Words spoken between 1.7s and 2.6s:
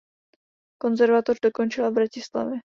v Bratislavě.